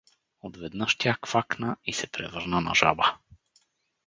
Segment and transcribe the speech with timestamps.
[0.39, 3.17] Отведнъж тя квакна и се превърна на жаба.